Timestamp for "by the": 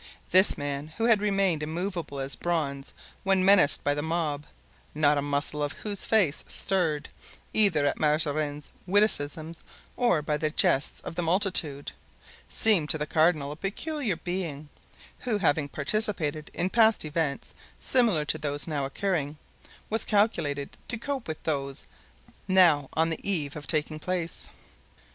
3.83-4.01, 10.23-10.49